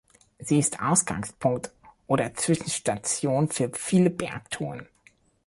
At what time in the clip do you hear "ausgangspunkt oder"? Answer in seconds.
0.81-2.33